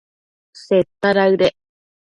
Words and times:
Seta 0.63 1.09
daëdec 1.17 1.55